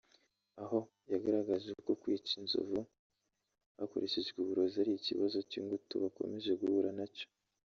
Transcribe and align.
aho 0.63 0.79
yagaragaje 1.11 1.67
uku 1.81 1.91
kwica 2.01 2.31
inzovu 2.41 2.79
hakoreshejwe 3.77 4.37
uburozi 4.41 4.75
ari 4.83 4.93
ikibazo 4.95 5.37
cy’ingutu 5.49 5.93
bakomeje 6.03 6.51
guhura 6.61 6.89
nacyo 6.97 7.27